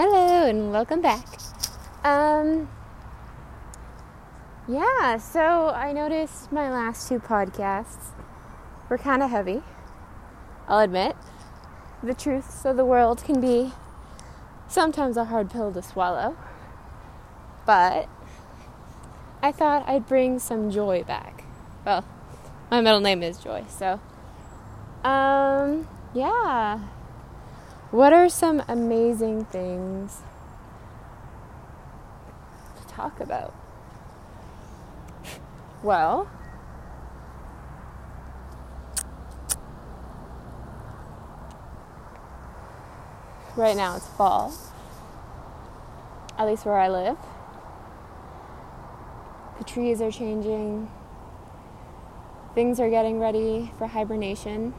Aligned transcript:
Hello 0.00 0.46
and 0.46 0.70
welcome 0.70 1.02
back. 1.02 1.26
Um, 2.04 2.68
yeah, 4.68 5.16
so 5.16 5.70
I 5.70 5.92
noticed 5.92 6.52
my 6.52 6.70
last 6.70 7.08
two 7.08 7.18
podcasts 7.18 8.12
were 8.88 8.96
kind 8.96 9.24
of 9.24 9.30
heavy. 9.30 9.60
I'll 10.68 10.78
admit. 10.78 11.16
The 12.00 12.14
truths 12.14 12.64
of 12.64 12.76
the 12.76 12.84
world 12.84 13.24
can 13.24 13.40
be 13.40 13.72
sometimes 14.68 15.16
a 15.16 15.24
hard 15.24 15.50
pill 15.50 15.72
to 15.72 15.82
swallow. 15.82 16.36
But 17.66 18.08
I 19.42 19.50
thought 19.50 19.82
I'd 19.88 20.06
bring 20.06 20.38
some 20.38 20.70
joy 20.70 21.02
back. 21.02 21.42
Well, 21.84 22.04
my 22.70 22.80
middle 22.82 23.00
name 23.00 23.24
is 23.24 23.38
Joy, 23.38 23.64
so 23.68 23.98
um 25.02 25.88
yeah. 26.14 26.82
What 27.90 28.12
are 28.12 28.28
some 28.28 28.62
amazing 28.68 29.46
things 29.46 30.18
to 32.80 32.86
talk 32.86 33.18
about? 33.18 33.54
Well, 35.82 36.28
right 43.56 43.74
now 43.74 43.96
it's 43.96 44.06
fall, 44.06 44.52
at 46.36 46.46
least 46.46 46.66
where 46.66 46.76
I 46.76 46.88
live. 46.88 47.16
The 49.56 49.64
trees 49.64 50.02
are 50.02 50.10
changing, 50.10 50.90
things 52.54 52.78
are 52.80 52.90
getting 52.90 53.18
ready 53.18 53.72
for 53.78 53.86
hibernation. 53.86 54.74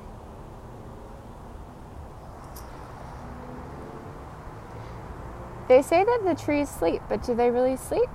They 5.70 5.84
say 5.84 6.04
that 6.04 6.22
the 6.26 6.34
trees 6.34 6.68
sleep, 6.68 7.04
but 7.08 7.24
do 7.24 7.36
they 7.36 7.52
really 7.52 7.78
sleep? 7.78 8.10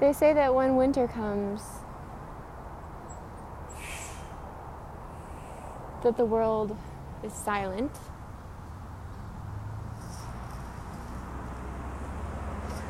They 0.00 0.12
say 0.12 0.32
that 0.32 0.52
when 0.52 0.74
winter 0.74 1.06
comes, 1.06 1.62
that 6.02 6.16
the 6.16 6.24
world 6.24 6.76
is 7.22 7.32
silent. 7.32 7.92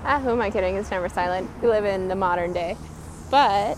Ah, 0.07 0.19
who 0.19 0.31
am 0.31 0.41
I 0.41 0.51
kidding? 0.51 0.77
It's 0.77 0.91
never 0.91 1.11
silent. 1.11 1.51
We 1.61 1.69
live 1.69 1.85
in 1.85 2.09
the 2.09 2.17
modern 2.17 2.55
day. 2.55 2.79
But 3.31 3.77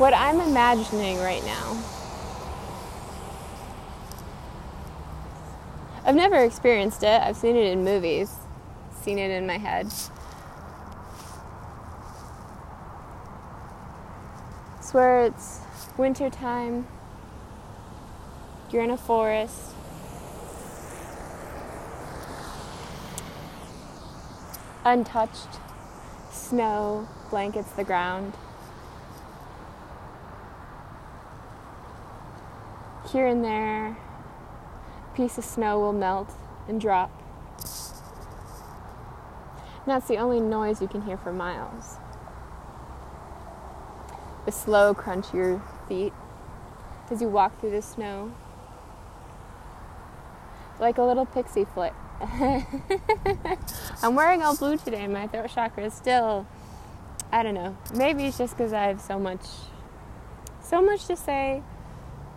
what 0.00 0.14
I'm 0.14 0.40
imagining 0.40 1.18
right 1.18 1.44
now, 1.44 1.76
I've 6.06 6.14
never 6.14 6.36
experienced 6.36 7.02
it. 7.02 7.20
I've 7.20 7.36
seen 7.36 7.54
it 7.54 7.70
in 7.70 7.84
movies, 7.84 8.34
seen 9.02 9.18
it 9.18 9.30
in 9.30 9.46
my 9.46 9.58
head. 9.58 9.88
It's 14.78 14.94
where 14.94 15.26
it's 15.26 15.60
wintertime, 15.98 16.86
you're 18.70 18.82
in 18.82 18.90
a 18.90 18.96
forest. 18.96 19.74
Untouched, 24.82 25.60
snow 26.32 27.06
blankets 27.28 27.70
the 27.72 27.84
ground. 27.84 28.32
Here 33.12 33.26
and 33.26 33.44
there, 33.44 33.88
a 33.88 35.16
piece 35.16 35.36
of 35.36 35.44
snow 35.44 35.80
will 35.80 35.92
melt 35.92 36.32
and 36.68 36.80
drop. 36.80 37.10
And 39.78 39.86
that's 39.86 40.06
the 40.06 40.16
only 40.16 40.38
noise 40.38 40.80
you 40.80 40.86
can 40.86 41.02
hear 41.02 41.16
for 41.16 41.32
miles. 41.32 41.96
The 44.46 44.52
slow 44.52 44.94
crunch 44.94 45.28
of 45.28 45.34
your 45.34 45.62
feet 45.88 46.12
as 47.10 47.20
you 47.20 47.28
walk 47.28 47.58
through 47.58 47.72
the 47.72 47.82
snow. 47.82 48.32
Like 50.78 50.98
a 50.98 51.02
little 51.02 51.26
pixie 51.26 51.64
flick. 51.64 51.94
I'm 54.02 54.14
wearing 54.14 54.42
all 54.42 54.56
blue 54.56 54.76
today. 54.76 55.08
My 55.08 55.26
throat 55.26 55.50
chakra 55.52 55.86
is 55.86 55.94
still, 55.94 56.46
I 57.32 57.42
don't 57.42 57.54
know. 57.54 57.76
Maybe 57.92 58.26
it's 58.26 58.38
just 58.38 58.56
because 58.56 58.72
I 58.72 58.84
have 58.84 59.00
so 59.00 59.18
much, 59.18 59.44
so 60.62 60.80
much 60.80 61.06
to 61.06 61.16
say 61.16 61.64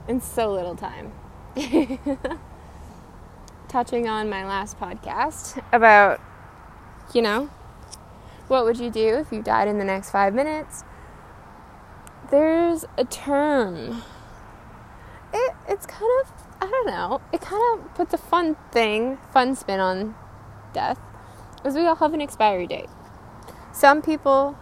in 0.07 0.21
so 0.21 0.51
little 0.51 0.75
time. 0.75 1.11
Touching 3.67 4.07
on 4.07 4.29
my 4.29 4.45
last 4.45 4.79
podcast 4.79 5.61
about, 5.71 6.19
you 7.13 7.21
know, 7.21 7.49
what 8.47 8.65
would 8.65 8.77
you 8.77 8.89
do 8.89 9.15
if 9.17 9.31
you 9.31 9.41
died 9.41 9.67
in 9.67 9.77
the 9.77 9.85
next 9.85 10.11
five 10.11 10.33
minutes? 10.33 10.83
There's 12.29 12.85
a 12.97 13.05
term. 13.05 14.03
It, 15.33 15.55
it's 15.67 15.85
kind 15.85 16.11
of, 16.21 16.31
I 16.61 16.65
don't 16.65 16.87
know, 16.87 17.21
it 17.31 17.41
kind 17.41 17.79
of 17.79 17.95
puts 17.95 18.13
a 18.13 18.17
fun 18.17 18.55
thing, 18.71 19.17
fun 19.31 19.55
spin 19.55 19.79
on 19.79 20.15
death, 20.73 20.99
as 21.63 21.75
we 21.75 21.85
all 21.85 21.95
have 21.95 22.13
an 22.13 22.21
expiry 22.21 22.67
date. 22.67 22.89
Some 23.71 24.01
people, 24.01 24.55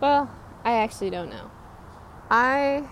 well, 0.00 0.30
I 0.64 0.72
actually 0.72 1.10
don't 1.10 1.30
know. 1.30 1.50
I 2.30 2.88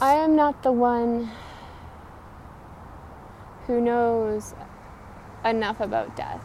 I 0.00 0.14
am 0.14 0.36
not 0.36 0.62
the 0.62 0.70
one 0.70 1.28
who 3.66 3.80
knows 3.80 4.54
enough 5.44 5.80
about 5.80 6.14
death 6.14 6.44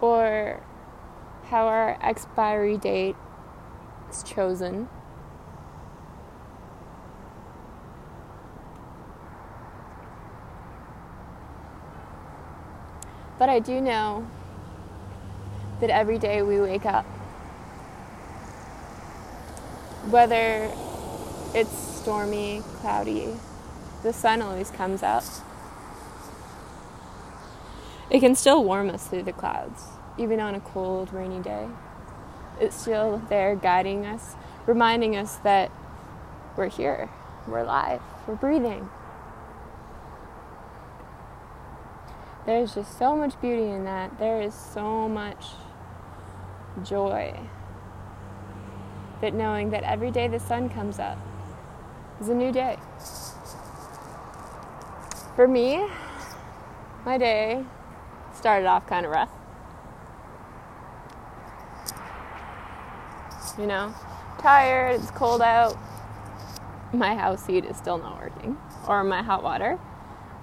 or 0.00 0.62
how 1.50 1.66
our 1.66 1.98
expiry 2.00 2.78
date 2.78 3.14
is 4.08 4.22
chosen. 4.22 4.88
But 13.38 13.50
I 13.50 13.58
do 13.58 13.82
know 13.82 14.26
that 15.80 15.90
every 15.90 16.16
day 16.16 16.40
we 16.40 16.58
wake 16.58 16.86
up, 16.86 17.04
whether 20.08 20.70
it's 21.54 21.70
stormy, 21.70 22.62
cloudy. 22.80 23.34
The 24.02 24.12
sun 24.12 24.42
always 24.42 24.70
comes 24.70 25.02
up. 25.02 25.24
It 28.10 28.20
can 28.20 28.34
still 28.34 28.62
warm 28.64 28.90
us 28.90 29.06
through 29.06 29.22
the 29.22 29.32
clouds, 29.32 29.84
even 30.18 30.40
on 30.40 30.54
a 30.54 30.60
cold, 30.60 31.12
rainy 31.12 31.40
day. 31.40 31.68
It's 32.60 32.78
still 32.78 33.22
there 33.28 33.54
guiding 33.56 34.04
us, 34.04 34.34
reminding 34.66 35.16
us 35.16 35.36
that 35.36 35.70
we're 36.56 36.68
here, 36.68 37.08
we're 37.46 37.60
alive, 37.60 38.02
we're 38.26 38.34
breathing. 38.34 38.90
There's 42.44 42.74
just 42.74 42.98
so 42.98 43.16
much 43.16 43.40
beauty 43.40 43.68
in 43.68 43.84
that. 43.84 44.18
There 44.18 44.40
is 44.40 44.52
so 44.54 45.08
much 45.08 45.46
joy 46.84 47.38
that 49.20 49.32
knowing 49.32 49.70
that 49.70 49.84
every 49.84 50.10
day 50.10 50.26
the 50.26 50.40
sun 50.40 50.68
comes 50.68 50.98
up, 50.98 51.18
is 52.22 52.28
a 52.28 52.34
new 52.34 52.52
day. 52.52 52.78
For 55.34 55.48
me, 55.48 55.84
my 57.04 57.18
day 57.18 57.64
started 58.32 58.66
off 58.66 58.86
kind 58.86 59.04
of 59.04 59.10
rough. 59.10 59.30
You 63.58 63.66
know, 63.66 63.92
tired, 64.38 65.00
it's 65.00 65.10
cold 65.10 65.42
out. 65.42 65.76
My 66.92 67.16
house 67.16 67.44
heat 67.46 67.64
is 67.64 67.76
still 67.76 67.98
not 67.98 68.20
working, 68.20 68.56
or 68.86 69.02
my 69.02 69.22
hot 69.22 69.42
water. 69.42 69.80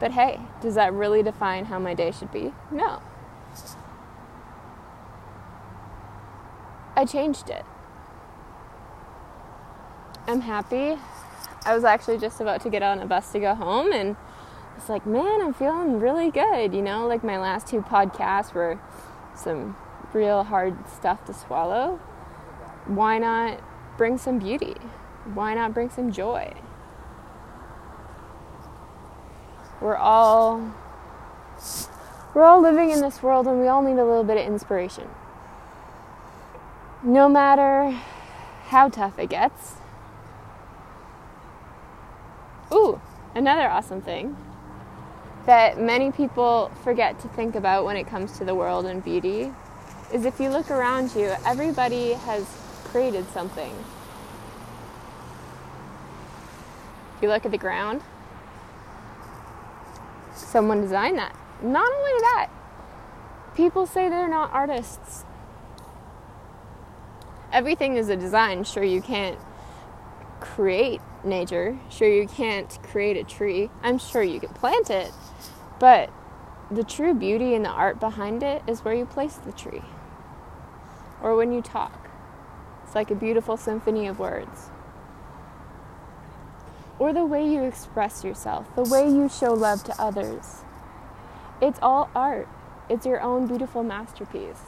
But 0.01 0.11
hey, 0.11 0.41
does 0.61 0.75
that 0.75 0.91
really 0.91 1.23
define 1.23 1.65
how 1.65 1.79
my 1.79 1.93
day 1.93 2.11
should 2.11 2.31
be? 2.31 2.51
No. 2.71 3.01
I 6.95 7.05
changed 7.05 7.49
it. 7.49 7.63
I'm 10.27 10.41
happy 10.41 10.97
I 11.65 11.75
was 11.75 11.83
actually 11.83 12.17
just 12.17 12.39
about 12.39 12.61
to 12.61 12.69
get 12.69 12.81
on 12.81 12.99
a 12.99 13.05
bus 13.05 13.31
to 13.33 13.39
go 13.39 13.53
home 13.53 13.91
and 13.91 14.15
it's 14.77 14.87
like, 14.87 15.05
man, 15.05 15.41
I'm 15.41 15.53
feeling 15.53 15.99
really 15.99 16.31
good. 16.31 16.73
You 16.73 16.81
know, 16.81 17.05
like 17.07 17.23
my 17.23 17.37
last 17.37 17.67
two 17.67 17.81
podcasts 17.81 18.53
were 18.53 18.79
some 19.35 19.75
real 20.13 20.43
hard 20.43 20.89
stuff 20.89 21.25
to 21.25 21.33
swallow. 21.33 21.99
Why 22.85 23.17
not 23.17 23.59
bring 23.97 24.17
some 24.17 24.39
beauty? 24.39 24.75
Why 25.33 25.53
not 25.53 25.73
bring 25.73 25.89
some 25.89 26.11
joy? 26.11 26.53
We're 29.81 29.97
all 29.97 30.73
We're 32.33 32.43
all 32.43 32.61
living 32.61 32.91
in 32.91 33.01
this 33.01 33.21
world 33.21 33.47
and 33.47 33.59
we 33.59 33.67
all 33.67 33.81
need 33.81 33.99
a 33.99 34.05
little 34.05 34.23
bit 34.23 34.37
of 34.37 34.45
inspiration. 34.45 35.09
No 37.03 37.27
matter 37.27 37.91
how 38.67 38.89
tough 38.89 39.19
it 39.19 39.29
gets. 39.29 39.73
Ooh, 42.71 43.01
another 43.33 43.67
awesome 43.67 44.01
thing 44.01 44.37
that 45.45 45.79
many 45.79 46.11
people 46.11 46.71
forget 46.83 47.19
to 47.21 47.27
think 47.29 47.55
about 47.55 47.83
when 47.83 47.97
it 47.97 48.05
comes 48.05 48.37
to 48.37 48.45
the 48.45 48.53
world 48.53 48.85
and 48.85 49.03
beauty 49.03 49.51
is 50.13 50.25
if 50.25 50.39
you 50.39 50.49
look 50.49 50.69
around 50.69 51.15
you, 51.15 51.33
everybody 51.45 52.13
has 52.13 52.45
created 52.85 53.27
something. 53.31 53.73
If 57.15 57.23
You 57.23 57.29
look 57.29 57.45
at 57.45 57.51
the 57.51 57.57
ground, 57.57 58.01
someone 60.35 60.81
designed 60.81 61.17
that. 61.17 61.35
Not 61.61 61.91
only 61.91 62.21
that, 62.21 62.49
people 63.55 63.85
say 63.85 64.07
they're 64.07 64.29
not 64.29 64.51
artists. 64.53 65.25
Everything 67.51 67.97
is 67.97 68.09
a 68.09 68.15
design. 68.15 68.63
Sure, 68.63 68.83
you 68.83 69.01
can't 69.01 69.37
create 70.39 71.01
nature. 71.23 71.79
Sure, 71.89 72.09
you 72.09 72.27
can't 72.27 72.77
create 72.83 73.17
a 73.17 73.23
tree. 73.23 73.69
I'm 73.83 73.97
sure 73.97 74.23
you 74.23 74.39
can 74.39 74.49
plant 74.49 74.89
it. 74.89 75.11
But 75.79 76.11
the 76.71 76.83
true 76.83 77.13
beauty 77.13 77.55
and 77.55 77.65
the 77.65 77.69
art 77.69 77.99
behind 77.99 78.43
it 78.43 78.61
is 78.67 78.81
where 78.81 78.93
you 78.93 79.05
place 79.05 79.35
the 79.35 79.51
tree 79.51 79.83
or 81.21 81.35
when 81.35 81.51
you 81.51 81.61
talk. 81.61 82.09
It's 82.83 82.95
like 82.95 83.11
a 83.11 83.15
beautiful 83.15 83.57
symphony 83.57 84.07
of 84.07 84.19
words. 84.19 84.69
Or 86.97 87.13
the 87.13 87.25
way 87.25 87.47
you 87.47 87.63
express 87.63 88.23
yourself, 88.23 88.73
the 88.75 88.83
way 88.83 89.07
you 89.07 89.29
show 89.29 89.53
love 89.53 89.83
to 89.85 90.01
others. 90.01 90.63
It's 91.61 91.79
all 91.81 92.09
art, 92.15 92.47
it's 92.89 93.05
your 93.05 93.21
own 93.21 93.47
beautiful 93.47 93.83
masterpiece. 93.83 94.61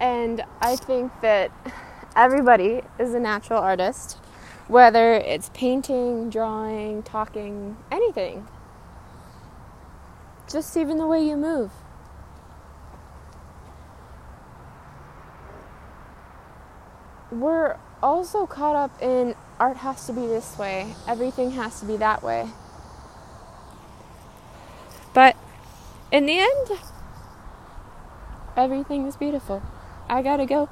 And 0.00 0.42
I 0.60 0.76
think 0.76 1.12
that 1.20 1.52
everybody 2.16 2.82
is 2.98 3.14
a 3.14 3.20
natural 3.20 3.60
artist, 3.60 4.18
whether 4.68 5.14
it's 5.14 5.50
painting, 5.54 6.30
drawing, 6.30 7.02
talking, 7.02 7.76
anything. 7.90 8.46
Just 10.50 10.76
even 10.76 10.98
the 10.98 11.06
way 11.06 11.26
you 11.26 11.36
move. 11.36 11.72
We're 17.30 17.76
also 18.02 18.46
caught 18.46 18.76
up 18.76 19.02
in 19.02 19.34
art 19.58 19.78
has 19.78 20.06
to 20.06 20.12
be 20.12 20.26
this 20.26 20.58
way, 20.58 20.94
everything 21.06 21.52
has 21.52 21.80
to 21.80 21.86
be 21.86 21.96
that 21.96 22.22
way. 22.22 22.48
But 25.14 25.36
in 26.10 26.26
the 26.26 26.38
end, 26.40 26.80
everything 28.56 29.06
is 29.06 29.16
beautiful. 29.16 29.62
I 30.08 30.22
gotta 30.22 30.46
go. 30.46 30.68